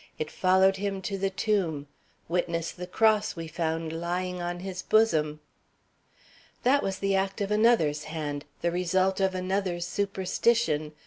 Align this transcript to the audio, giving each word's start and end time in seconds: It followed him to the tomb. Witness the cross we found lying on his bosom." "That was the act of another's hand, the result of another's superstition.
It 0.17 0.31
followed 0.31 0.77
him 0.77 0.99
to 1.03 1.17
the 1.19 1.29
tomb. 1.29 1.85
Witness 2.27 2.71
the 2.71 2.87
cross 2.87 3.35
we 3.35 3.47
found 3.47 3.93
lying 3.93 4.41
on 4.41 4.61
his 4.61 4.81
bosom." 4.81 5.41
"That 6.63 6.81
was 6.81 6.97
the 6.97 7.13
act 7.13 7.39
of 7.39 7.51
another's 7.51 8.05
hand, 8.05 8.45
the 8.61 8.71
result 8.71 9.19
of 9.19 9.35
another's 9.35 9.85
superstition. 9.85 10.93